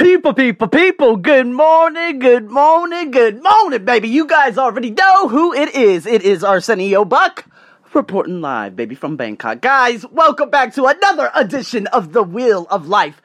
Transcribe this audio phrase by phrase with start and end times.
[0.00, 4.08] People, people, people, good morning, good morning, good morning, baby.
[4.08, 6.06] You guys already know who it is.
[6.06, 7.44] It is Arsenio Buck
[7.92, 9.60] reporting live, baby, from Bangkok.
[9.60, 13.20] Guys, welcome back to another edition of The Wheel of Life.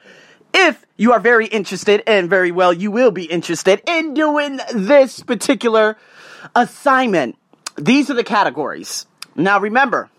[0.53, 5.21] If you are very interested, and very well, you will be interested in doing this
[5.21, 5.96] particular
[6.57, 7.38] assignment,
[7.78, 9.05] these are the categories.
[9.34, 10.10] Now, remember,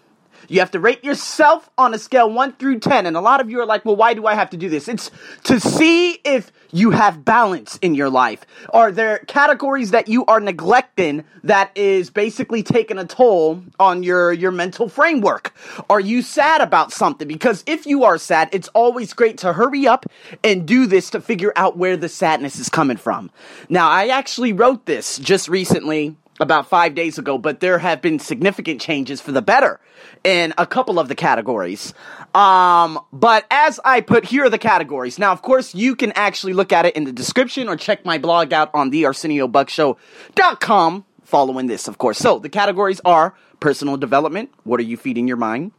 [0.49, 3.07] you have to rate yourself on a scale 1 through 10.
[3.07, 4.89] And a lot of you are like, well, why do I have to do this?
[4.89, 5.11] It's
[5.45, 8.45] to see if you have balance in your life.
[8.71, 14.33] Are there categories that you are neglecting that is basically taking a toll on your,
[14.33, 15.55] your mental framework?
[15.89, 17.29] Are you sad about something?
[17.29, 20.07] Because if you are sad, it's always great to hurry up
[20.43, 23.31] and do this to figure out where the sadness is coming from.
[23.69, 28.19] Now, I actually wrote this just recently about five days ago, but there have been
[28.19, 29.81] significant changes for the better
[30.25, 31.95] in a couple of the categories.
[32.35, 35.19] Um, but as I put here are the categories.
[35.19, 38.19] Now, of course, you can actually look at it in the description or check my
[38.19, 42.19] blog out on the ArsenioBuckShow.com following this, of course.
[42.19, 44.51] So the categories are personal development.
[44.65, 45.73] What are you feeding your mind?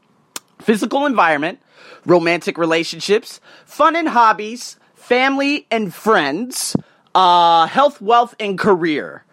[0.60, 1.60] Physical environment,
[2.06, 6.76] romantic relationships, fun and hobbies, family and friends,
[7.14, 9.24] uh, health, wealth, and career.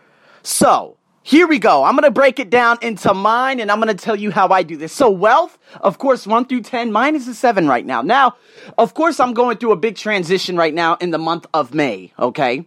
[0.43, 1.85] So, here we go.
[1.85, 4.49] I'm going to break it down into mine and I'm going to tell you how
[4.49, 4.93] I do this.
[4.93, 6.93] So, wealth, of course, 1 through 10.
[6.93, 8.03] Mine is a 7 right now.
[8.03, 8.37] Now,
[8.77, 12.13] of course, I'm going through a big transition right now in the month of May,
[12.19, 12.67] okay?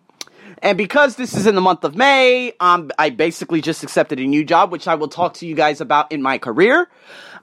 [0.63, 4.25] And because this is in the month of May, um, I basically just accepted a
[4.25, 6.89] new job, which I will talk to you guys about in my career.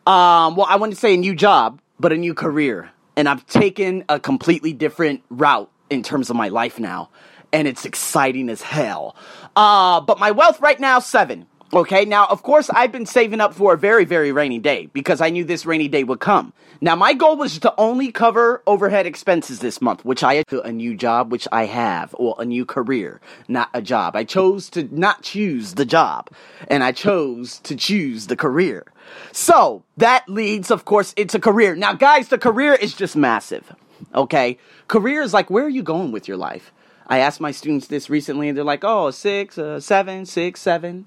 [0.08, 2.90] Um, well, I wouldn't say a new job, but a new career.
[3.16, 7.08] And I've taken a completely different route in terms of my life now
[7.54, 9.14] and it's exciting as hell.
[9.54, 11.46] Uh, but my wealth right now, seven.
[11.72, 15.20] Okay, now of course I've been saving up for a very, very rainy day because
[15.20, 16.52] I knew this rainy day would come.
[16.80, 20.62] Now my goal was to only cover overhead expenses this month, which I had to
[20.62, 24.14] a new job, which I have, or a new career, not a job.
[24.14, 26.30] I chose to not choose the job,
[26.68, 28.84] and I chose to choose the career.
[29.32, 31.74] So that leads, of course, into career.
[31.74, 33.74] Now, guys, the career is just massive.
[34.14, 36.72] Okay, career is like where are you going with your life?
[37.06, 41.06] I asked my students this recently, and they're like, "Oh, six, uh, seven, six, seven.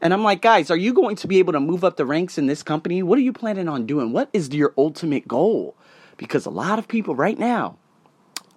[0.00, 2.36] And I'm like, guys, are you going to be able to move up the ranks
[2.36, 3.02] in this company?
[3.02, 4.12] What are you planning on doing?
[4.12, 5.74] What is your ultimate goal?
[6.16, 7.78] Because a lot of people right now,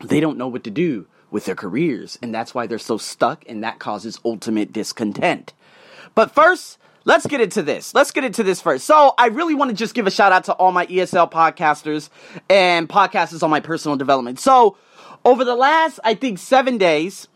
[0.03, 3.45] they don't know what to do with their careers, and that's why they're so stuck,
[3.47, 5.53] and that causes ultimate discontent.
[6.15, 7.93] But first, let's get into this.
[7.93, 8.85] Let's get into this first.
[8.85, 12.09] So, I really want to just give a shout out to all my ESL podcasters
[12.49, 14.39] and podcasters on my personal development.
[14.39, 14.77] So,
[15.25, 17.27] over the last, I think, seven days,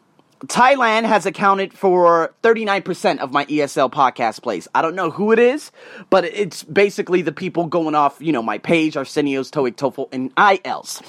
[0.48, 4.68] Thailand has accounted for 39% of my ESL podcast plays.
[4.76, 5.72] I don't know who it is,
[6.10, 10.36] but it's basically the people going off, you know, my page, Arsenio's, TOEIC, TOEFL, and
[10.36, 11.02] IELTS.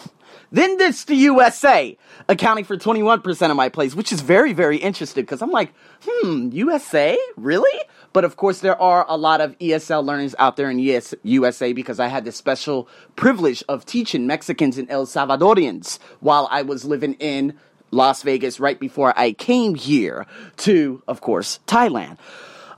[0.52, 1.98] Then this the USA,
[2.28, 5.72] accounting for 21% of my plays, which is very, very interesting because I'm like,
[6.06, 7.18] hmm, USA?
[7.36, 7.80] Really?
[8.14, 11.72] But of course, there are a lot of ESL learners out there in US, USA
[11.72, 16.84] because I had the special privilege of teaching Mexicans and El Salvadorians while I was
[16.84, 17.58] living in
[17.90, 20.26] Las Vegas right before I came here
[20.58, 22.18] to, of course, Thailand.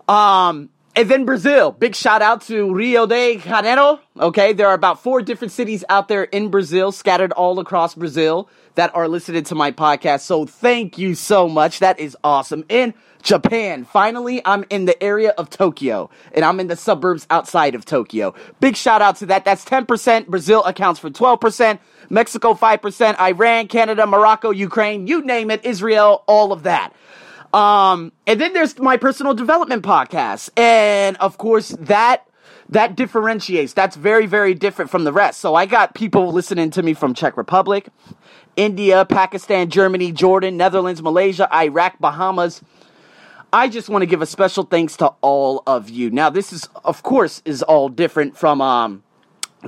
[0.09, 1.73] Um, and then Brazil.
[1.73, 4.01] Big shout out to Rio de Janeiro.
[4.19, 8.49] Okay, there are about four different cities out there in Brazil, scattered all across Brazil,
[8.77, 10.21] that are listening to my podcast.
[10.21, 11.81] So thank you so much.
[11.81, 12.65] That is awesome.
[12.71, 12.95] In
[13.27, 13.85] Japan.
[13.85, 18.35] Finally, I'm in the area of Tokyo, and I'm in the suburbs outside of Tokyo.
[18.61, 19.45] Big shout out to that.
[19.45, 20.29] That's 10%.
[20.29, 21.81] Brazil accounts for 12%.
[22.09, 23.19] Mexico 5%.
[23.19, 26.93] Iran, Canada, Morocco, Ukraine, you name it, Israel, all of that.
[27.57, 30.51] Um, and then there's my personal development podcast.
[30.59, 32.29] And of course, that
[32.69, 33.73] that differentiates.
[33.73, 35.41] That's very, very different from the rest.
[35.41, 37.89] So I got people listening to me from Czech Republic,
[38.57, 42.61] India, Pakistan, Germany, Jordan, Netherlands, Malaysia, Iraq, Bahamas.
[43.53, 46.11] I just want to give a special thanks to all of you.
[46.11, 49.03] Now, this is, of course, is all different from um,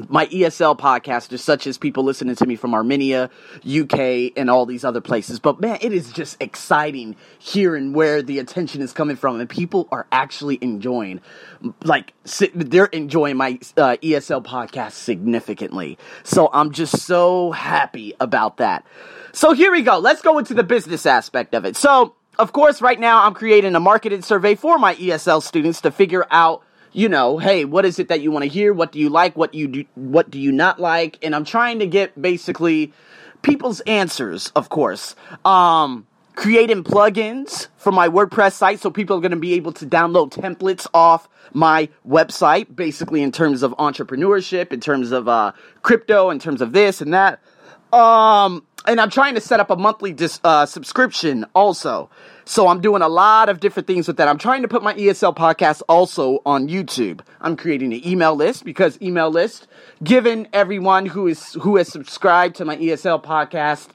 [0.08, 3.30] my ESL podcasters, such as people listening to me from Armenia,
[3.66, 5.40] UK, and all these other places.
[5.40, 9.88] But man, it is just exciting hearing where the attention is coming from, and people
[9.90, 11.20] are actually enjoying,
[11.84, 12.14] like,
[12.54, 15.98] they're enjoying my uh, ESL podcast significantly.
[16.22, 18.84] So I'm just so happy about that.
[19.32, 19.98] So here we go.
[19.98, 21.76] Let's go into the business aspect of it.
[21.76, 25.90] So, of course, right now I'm creating a marketed survey for my ESL students to
[25.90, 26.62] figure out
[26.92, 28.72] you know, hey, what is it that you want to hear?
[28.72, 29.36] What do you like?
[29.36, 29.84] What you do?
[29.94, 31.18] What do you not like?
[31.22, 32.92] And I'm trying to get basically
[33.42, 35.14] people's answers, of course.
[35.44, 39.84] Um, creating plugins for my WordPress site so people are going to be able to
[39.84, 45.52] download templates off my website, basically in terms of entrepreneurship, in terms of uh,
[45.82, 47.40] crypto, in terms of this and that.
[47.92, 52.10] Um, and I'm trying to set up a monthly dis, uh, subscription also.
[52.48, 54.26] So I'm doing a lot of different things with that.
[54.26, 57.20] I'm trying to put my ESL podcast also on YouTube.
[57.42, 59.66] I'm creating an email list because email list,
[60.02, 63.88] given everyone who is who has subscribed to my ESL podcast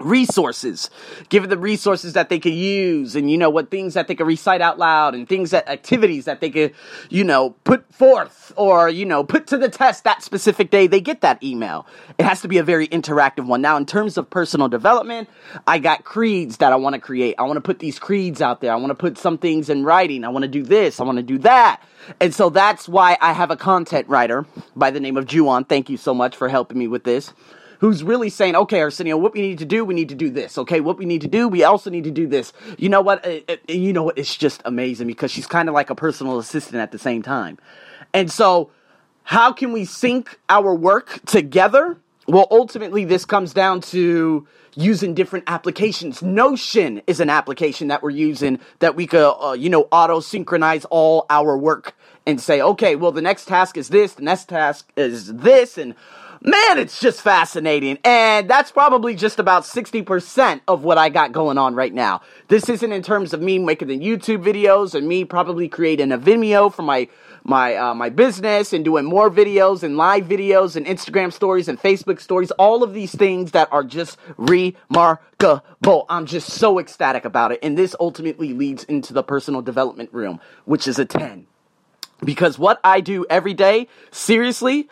[0.00, 0.90] resources.
[1.28, 4.26] Give them resources that they could use and you know what things that they could
[4.26, 6.74] recite out loud and things that activities that they could
[7.10, 11.00] you know put forth or you know put to the test that specific day they
[11.00, 11.86] get that email.
[12.18, 13.60] It has to be a very interactive one.
[13.60, 15.28] Now in terms of personal development
[15.66, 17.34] i got creeds that i want to create.
[17.38, 18.72] I want to put these creeds out there.
[18.72, 20.24] I want to put some things in writing.
[20.24, 21.00] I want to do this.
[21.00, 21.82] I want to do that.
[22.20, 24.46] And so that's why i have a content writer
[24.76, 25.68] by the name of juwan.
[25.68, 27.32] Thank you so much for helping me with this
[27.78, 30.58] who's really saying, okay, Arsenio, what we need to do, we need to do this.
[30.58, 32.52] Okay, what we need to do, we also need to do this.
[32.76, 33.24] You know what?
[33.24, 34.18] It, it, you know what?
[34.18, 37.58] It's just amazing because she's kind of like a personal assistant at the same time.
[38.12, 38.70] And so,
[39.24, 41.98] how can we sync our work together?
[42.26, 46.22] Well, ultimately, this comes down to using different applications.
[46.22, 50.84] Notion is an application that we're using that we could, uh, you know, auto synchronize
[50.86, 51.96] all our work
[52.26, 55.94] and say, okay, well, the next task is this, the next task is this, and
[56.40, 57.98] man, it's just fascinating.
[58.04, 62.20] And that's probably just about 60% of what I got going on right now.
[62.48, 66.18] This isn't in terms of me making the YouTube videos and me probably creating a
[66.18, 67.08] Vimeo for my
[67.44, 71.80] my uh, my business and doing more videos and live videos and Instagram stories and
[71.80, 76.06] Facebook stories, all of these things that are just remarkable.
[76.08, 77.60] I'm just so ecstatic about it.
[77.62, 81.46] And this ultimately leads into the personal development room, which is a 10.
[82.24, 84.88] Because what I do every day, seriously,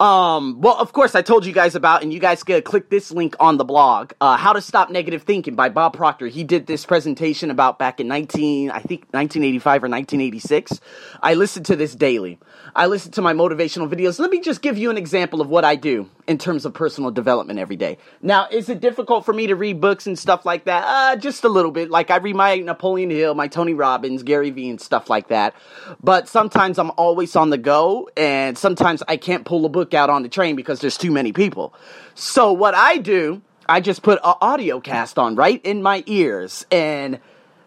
[0.00, 3.12] um, well, of course, I told you guys about, and you guys can click this
[3.12, 4.12] link on the blog.
[4.20, 6.26] Uh, How to Stop Negative Thinking by Bob Proctor.
[6.26, 10.80] He did this presentation about back in 19, I think 1985 or 1986.
[11.22, 12.40] I listened to this daily.
[12.74, 14.18] I listen to my motivational videos.
[14.18, 17.10] Let me just give you an example of what I do in terms of personal
[17.10, 17.98] development every day.
[18.22, 20.84] Now, is it difficult for me to read books and stuff like that?
[20.84, 21.90] Uh, just a little bit.
[21.90, 25.54] Like I read my Napoleon Hill, my Tony Robbins, Gary Vee, and stuff like that.
[26.02, 30.10] But sometimes I'm always on the go, and sometimes I can't pull a book out
[30.10, 31.74] on the train because there's too many people.
[32.14, 36.64] So what I do, I just put an audio cast on right in my ears,
[36.70, 37.20] and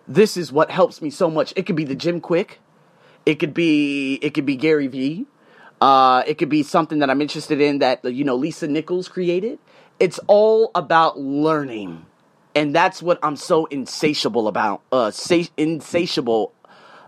[0.08, 1.54] this is what helps me so much.
[1.56, 2.60] It could be the Jim Kwik,
[3.26, 5.28] It could be it could be Gary Vee.
[5.80, 9.60] Uh, it could be something that I'm interested in that you know Lisa Nichols created.
[10.00, 12.06] It's all about learning,
[12.56, 14.82] and that's what I'm so insatiable about.
[14.92, 16.54] Uh, sa- insatiable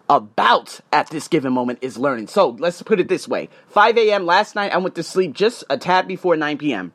[0.09, 2.27] about at this given moment is learning.
[2.27, 4.25] So let's put it this way: 5 a.m.
[4.25, 6.93] last night, I went to sleep just a tad before 9 p.m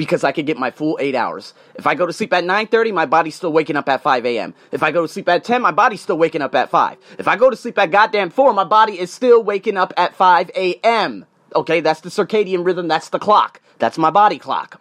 [0.00, 1.52] because I could get my full eight hours.
[1.74, 4.54] If I go to sleep at 9.30, my body's still waking up at 5 a.m.
[4.72, 6.96] If I go to sleep at 10, my body's still waking up at 5.
[7.18, 10.14] If I go to sleep at goddamn 4, my body is still waking up at
[10.14, 11.26] 5 a.m.
[11.54, 13.60] Okay, that's the circadian rhythm, that's the clock.
[13.78, 14.80] That's my body clock.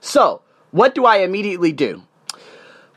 [0.00, 2.04] So, what do I immediately do?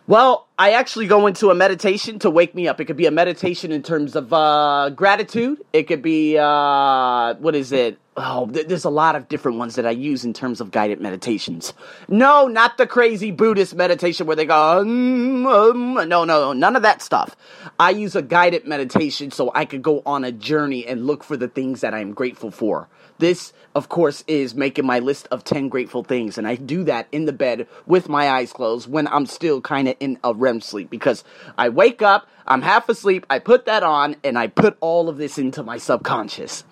[0.05, 2.79] Well, I actually go into a meditation to wake me up.
[2.81, 5.63] It could be a meditation in terms of uh, gratitude.
[5.73, 7.97] It could be, uh, what is it?
[8.15, 11.73] Oh, there's a lot of different ones that I use in terms of guided meditations.
[12.07, 16.83] No, not the crazy Buddhist meditation where they go, um, um, no, no, none of
[16.83, 17.35] that stuff.
[17.79, 21.35] I use a guided meditation so I could go on a journey and look for
[21.37, 22.87] the things that I'm grateful for.
[23.17, 26.37] This, of course, is making my list of 10 grateful things.
[26.37, 29.87] And I do that in the bed with my eyes closed when I'm still kind
[29.87, 31.23] of in a REM sleep because
[31.57, 35.17] I wake up, I'm half asleep, I put that on, and I put all of
[35.17, 36.63] this into my subconscious.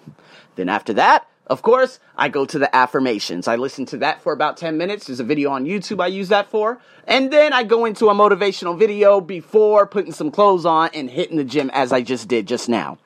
[0.55, 3.45] Then after that, of course, I go to the affirmations.
[3.45, 5.07] I listen to that for about 10 minutes.
[5.07, 6.79] There's a video on YouTube I use that for.
[7.05, 11.35] And then I go into a motivational video before putting some clothes on and hitting
[11.35, 12.99] the gym as I just did just now.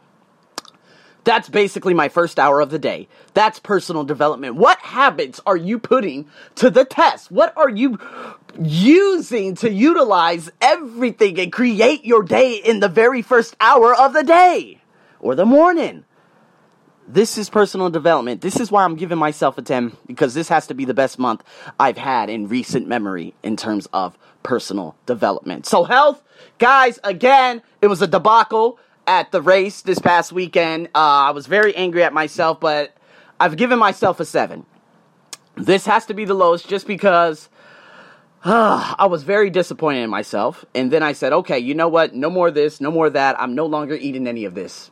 [1.24, 3.08] That's basically my first hour of the day.
[3.34, 4.58] That's personal development.
[4.58, 7.32] What habits are you putting to the test?
[7.32, 7.98] What are you
[8.62, 14.24] using to utilize everything and create your day in the very first hour of the
[14.24, 14.82] day
[15.20, 16.05] or the morning?
[17.08, 18.42] This is personal development.
[18.42, 21.20] This is why I'm giving myself a 10 because this has to be the best
[21.20, 21.44] month
[21.80, 25.68] I've had in recent memory in terms of personal development.
[25.68, 26.24] So, health,
[26.58, 30.88] guys, again, it was a debacle at the race this past weekend.
[30.96, 32.98] Uh, I was very angry at myself, but
[33.40, 34.66] I've given myself a seven.
[35.56, 37.50] This has to be the lowest just because
[38.44, 40.66] I was very disappointed in myself.
[40.74, 42.16] And then I said, okay, you know what?
[42.16, 43.40] No more this, no more that.
[43.40, 44.90] I'm no longer eating any of this.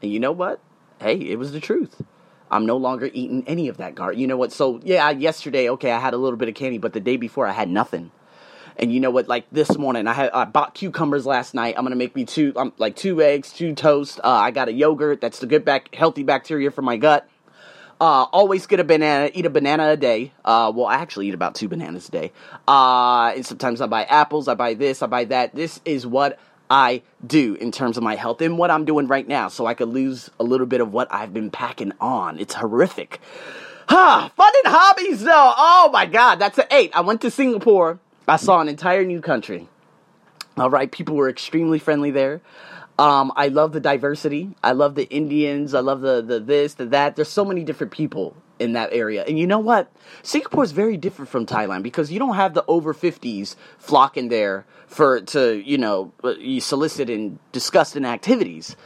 [0.00, 0.60] And you know what?
[1.02, 2.00] Hey, it was the truth.
[2.48, 4.12] I'm no longer eating any of that gar.
[4.12, 4.52] You know what?
[4.52, 7.44] So, yeah, yesterday, okay, I had a little bit of candy, but the day before
[7.44, 8.12] I had nothing.
[8.76, 9.26] And you know what?
[9.26, 11.74] Like this morning, I had I bought cucumbers last night.
[11.76, 14.20] I'm gonna make me two, um, like two eggs, two toast.
[14.22, 15.20] Uh, I got a yogurt.
[15.20, 17.28] That's the good back, healthy bacteria for my gut.
[18.00, 20.32] Uh, always get a banana, eat a banana a day.
[20.44, 22.32] Uh, well, I actually eat about two bananas a day.
[22.66, 25.54] Uh, and sometimes I buy apples, I buy this, I buy that.
[25.54, 26.38] This is what
[26.72, 29.74] I do in terms of my health and what I'm doing right now so I
[29.74, 32.38] could lose a little bit of what I've been packing on.
[32.38, 33.20] It's horrific.
[33.94, 35.52] Ah, fun and hobbies though.
[35.54, 36.92] Oh my god, that's an eight.
[36.94, 37.98] I went to Singapore.
[38.26, 39.68] I saw an entire new country.
[40.56, 42.40] All right, people were extremely friendly there.
[42.98, 44.54] Um, I love the diversity.
[44.62, 45.74] I love the Indians.
[45.74, 47.16] I love the, the this, the that.
[47.16, 49.24] There's so many different people in that area.
[49.26, 49.90] And you know what?
[50.22, 54.64] Singapore is very different from Thailand because you don't have the over 50s flocking there
[54.86, 56.12] for to, you know,
[56.60, 58.76] solicit and disgusting activities.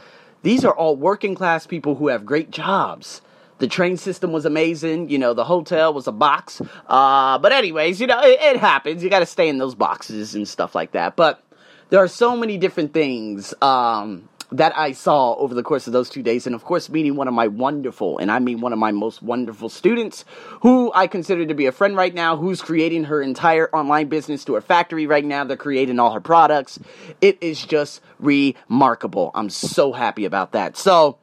[0.41, 3.21] These are all working class people who have great jobs.
[3.59, 5.09] The train system was amazing.
[5.09, 6.61] You know, the hotel was a box.
[6.87, 9.03] Uh, but anyways, you know, it, it happens.
[9.03, 11.15] You got to stay in those boxes and stuff like that.
[11.15, 11.43] But
[11.89, 16.09] there are so many different things um, that I saw over the course of those
[16.09, 16.45] two days.
[16.45, 19.21] And of course, meeting one of my wonderful, and I mean one of my most
[19.21, 20.23] wonderful students,
[20.61, 24.45] who I consider to be a friend right now, who's creating her entire online business
[24.45, 25.43] to her factory right now.
[25.43, 26.79] They're creating all her products.
[27.21, 29.31] It is just remarkable.
[29.35, 30.77] I'm so happy about that.
[30.77, 31.17] So,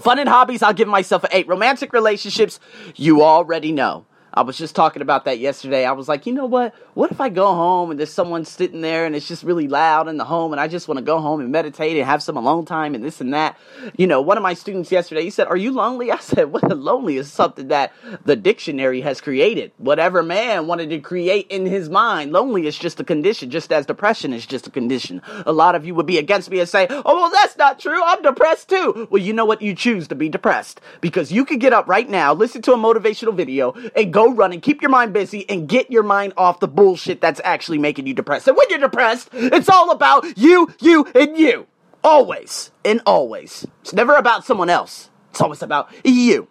[0.00, 1.46] fun and hobbies, I'll give myself an eight.
[1.46, 2.58] Romantic relationships,
[2.96, 4.06] you already know.
[4.32, 5.84] I was just talking about that yesterday.
[5.84, 6.74] I was like, you know what?
[6.94, 10.06] What if I go home and there's someone sitting there and it's just really loud
[10.06, 12.36] in the home and I just want to go home and meditate and have some
[12.36, 13.58] alone time and this and that?
[13.96, 16.12] You know, one of my students yesterday, he said, Are you lonely?
[16.12, 17.92] I said, What lonely is something that
[18.24, 19.72] the dictionary has created.
[19.78, 23.86] Whatever man wanted to create in his mind, lonely is just a condition, just as
[23.86, 25.22] depression is just a condition.
[25.44, 28.00] A lot of you would be against me and say, Oh, well, that's not true.
[28.02, 29.08] I'm depressed too.
[29.10, 29.60] Well, you know what?
[29.60, 32.76] You choose to be depressed because you could get up right now, listen to a
[32.76, 36.32] motivational video, and go go run and keep your mind busy and get your mind
[36.36, 38.48] off the bullshit that's actually making you depressed.
[38.48, 41.66] And when you're depressed, it's all about you, you, and you.
[42.02, 43.66] Always and always.
[43.82, 45.10] It's never about someone else.
[45.28, 46.48] It's always about you.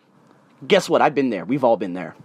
[0.67, 1.01] Guess what?
[1.01, 1.45] I've been there.
[1.45, 2.15] We've all been there.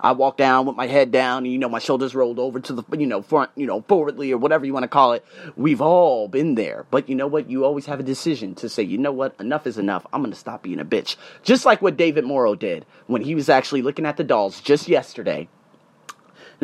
[0.00, 2.72] I walk down with my head down and you know my shoulders rolled over to
[2.72, 5.22] the you know front, you know forwardly or whatever you want to call it.
[5.54, 6.86] We've all been there.
[6.90, 7.50] But you know what?
[7.50, 9.36] You always have a decision to say, "You know what?
[9.38, 10.06] Enough is enough.
[10.10, 13.34] I'm going to stop being a bitch." Just like what David Morrow did when he
[13.34, 15.48] was actually looking at the dolls just yesterday.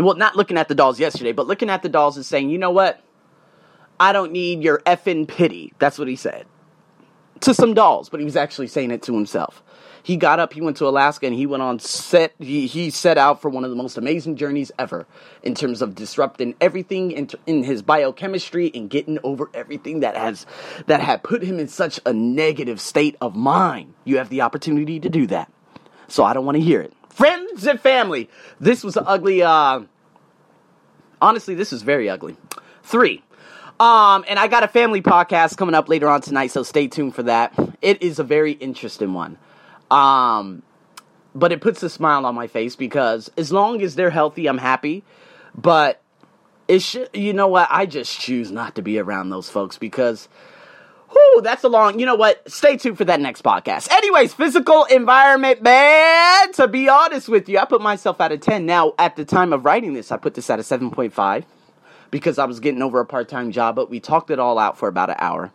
[0.04, 2.58] Well, not looking at the dolls yesterday, but looking at the dolls and saying, "You
[2.58, 3.00] know what?
[4.00, 6.46] I don't need your effing pity." That's what he said
[7.40, 9.62] to some dolls, but he was actually saying it to himself.
[10.02, 12.32] He got up, he went to Alaska, and he went on set.
[12.38, 15.06] He, he set out for one of the most amazing journeys ever
[15.42, 20.46] in terms of disrupting everything in, in his biochemistry and getting over everything that has
[20.86, 23.92] that had put him in such a negative state of mind.
[24.04, 25.52] You have the opportunity to do that.
[26.06, 26.94] So I don't want to hear it.
[27.18, 28.30] Friends and family.
[28.60, 29.42] This was ugly.
[29.42, 29.80] Uh,
[31.20, 32.36] honestly, this is very ugly.
[32.84, 33.24] Three.
[33.80, 37.16] Um, and I got a family podcast coming up later on tonight, so stay tuned
[37.16, 37.58] for that.
[37.82, 39.36] It is a very interesting one.
[39.90, 40.62] Um,
[41.34, 44.58] but it puts a smile on my face because as long as they're healthy, I'm
[44.58, 45.02] happy.
[45.56, 46.00] But
[46.68, 47.66] it should, you know what?
[47.68, 50.28] I just choose not to be around those folks because,
[51.10, 52.50] whoo, that's a long, you know what?
[52.50, 53.90] Stay tuned for that next podcast.
[53.90, 56.52] Anyways, physical environment, man.
[56.54, 58.66] To be honest with you, I put myself out of 10.
[58.66, 61.44] Now, at the time of writing this, I put this at a 7.5
[62.10, 64.78] because I was getting over a part time job, but we talked it all out
[64.78, 65.52] for about an hour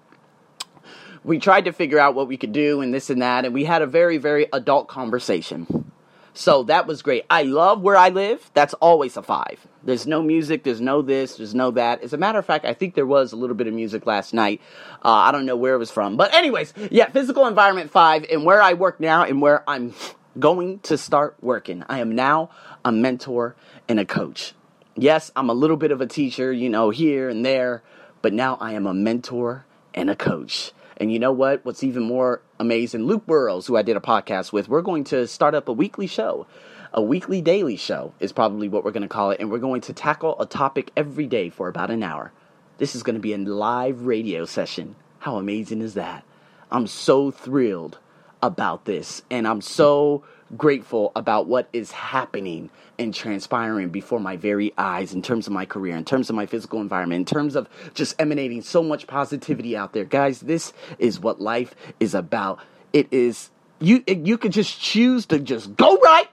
[1.24, 3.64] we tried to figure out what we could do and this and that, and we
[3.64, 5.92] had a very, very adult conversation.
[6.36, 7.26] So that was great.
[7.30, 8.50] I love where I live.
[8.54, 9.68] That's always a five.
[9.84, 12.02] There's no music, there's no this, there's no that.
[12.02, 14.34] As a matter of fact, I think there was a little bit of music last
[14.34, 14.60] night.
[15.06, 16.18] Uh, I don't know where it was from.
[16.18, 19.94] But, anyways, yeah, physical environment five, and where I work now and where I'm
[20.40, 21.84] going to start working.
[21.88, 22.50] I am now
[22.84, 23.56] a mentor
[23.88, 24.54] and a coach.
[24.96, 27.84] Yes, I'm a little bit of a teacher, you know, here and there,
[28.22, 30.72] but now I am a mentor and a coach.
[30.98, 31.66] And you know what?
[31.66, 33.04] What's even more amazing?
[33.04, 36.08] Luke Burrows, who I did a podcast with, we're going to start up a weekly
[36.08, 36.48] show.
[36.94, 39.42] A weekly daily show is probably what we're going to call it.
[39.42, 42.32] And we're going to tackle a topic every day for about an hour.
[42.78, 44.96] This is going to be a live radio session.
[45.20, 46.24] How amazing is that?
[46.72, 48.00] I'm so thrilled
[48.44, 49.24] about this.
[49.32, 50.24] And I'm so
[50.56, 52.70] grateful about what is happening
[53.00, 56.46] and transpiring before my very eyes in terms of my career, in terms of my
[56.46, 60.04] physical environment, in terms of just emanating so much positivity out there.
[60.04, 62.60] Guys, this is what life is about.
[62.92, 66.30] It is you you could just choose to just go right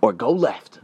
[0.00, 0.78] or go left.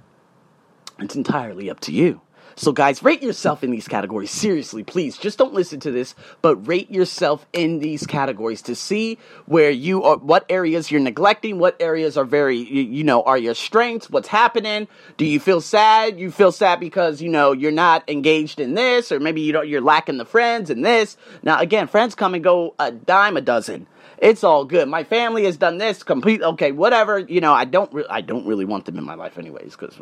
[0.99, 2.21] It's entirely up to you.
[2.59, 4.33] So, guys, rate yourself in these categories.
[4.33, 9.17] Seriously, please, just don't listen to this, but rate yourself in these categories to see
[9.47, 13.39] where you are, what areas you're neglecting, what areas are very, you, you know, are
[13.39, 14.89] your strengths, what's happening.
[15.17, 16.19] Do you feel sad?
[16.19, 19.69] You feel sad because, you know, you're not engaged in this, or maybe you don't,
[19.69, 21.17] you're lacking the friends in this.
[21.45, 23.87] Now, again, friends come and go a dime a dozen.
[24.21, 24.89] It's all good.
[24.89, 26.43] My family has done this complete.
[26.43, 27.19] Okay, whatever.
[27.19, 27.93] You know, I don't.
[27.93, 29.97] Re- I don't really want them in my life, anyways, because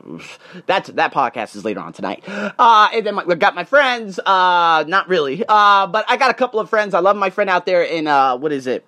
[0.66, 2.24] that's that podcast is later on tonight.
[2.26, 4.18] Uh, and then my, got my friends.
[4.18, 5.44] Uh, not really.
[5.46, 6.94] Uh, but I got a couple of friends.
[6.94, 8.86] I love my friend out there in uh, what is it?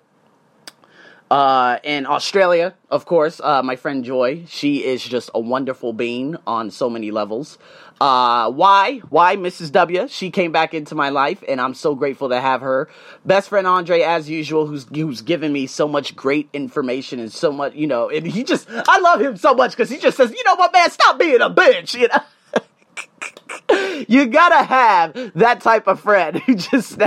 [1.29, 6.35] Uh, in Australia, of course, uh, my friend Joy, she is just a wonderful being
[6.47, 7.59] on so many levels.
[8.01, 8.99] Uh, why?
[9.09, 9.71] Why Mrs.
[9.73, 10.07] W?
[10.07, 12.89] She came back into my life, and I'm so grateful to have her.
[13.25, 17.51] Best friend Andre, as usual, who's who's given me so much great information and so
[17.51, 20.31] much, you know, and he just, I love him so much because he just says,
[20.31, 22.21] you know what, man, stop being a bitch, you know.
[24.07, 26.99] you gotta have that type of friend who just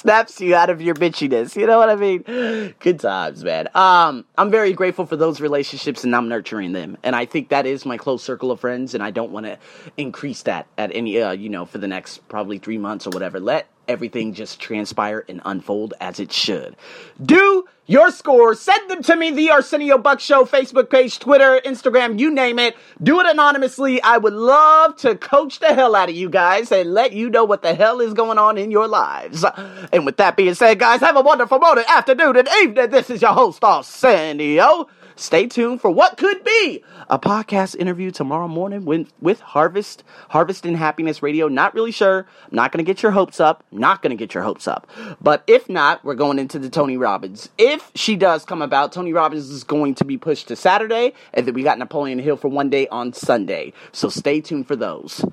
[0.00, 1.54] snaps you out of your bitchiness.
[1.56, 2.22] You know what I mean?
[2.78, 3.68] Good times, man.
[3.74, 6.96] Um, I'm very grateful for those relationships and I'm nurturing them.
[7.02, 8.94] And I think that is my close circle of friends.
[8.94, 9.58] And I don't want to
[9.96, 13.40] increase that at any, uh, you know, for the next probably three months or whatever.
[13.40, 16.76] Let everything just transpire and unfold as it should.
[17.22, 18.60] Do your scores.
[18.60, 22.76] Send them to me, the Arsenio Buck Show, Facebook page, Twitter, Instagram, you name it.
[23.02, 24.00] Do it anonymously.
[24.00, 27.44] I would love to coach the hell out of you guys and let you know
[27.44, 29.44] what the hell is going on in your lives.
[29.92, 32.90] And with that being said, guys, have a wonderful morning, afternoon, and evening.
[32.90, 34.88] This is your host, Arsenio.
[35.16, 40.64] Stay tuned for what could be a podcast interview tomorrow morning with, with Harvest, Harvest
[40.64, 41.46] and Happiness Radio.
[41.46, 42.26] Not really sure.
[42.44, 43.62] I'm not going to get your hopes up.
[43.70, 44.88] Not going to get your hopes up.
[45.20, 47.50] But if not, we're going into the Tony Robbins.
[47.94, 51.46] If she does come about, Tony Robbins is going to be pushed to Saturday, and
[51.46, 53.72] then we got Napoleon Hill for one day on Sunday.
[53.92, 55.24] So stay tuned for those.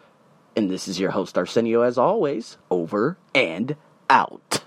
[0.55, 3.75] And this is your host, Arsenio, as always, over and
[4.09, 4.63] out.